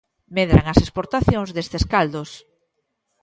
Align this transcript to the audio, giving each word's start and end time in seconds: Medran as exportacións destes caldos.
Medran 0.35 0.65
as 0.69 0.79
exportacións 0.85 1.49
destes 1.55 1.83
caldos. 1.93 2.31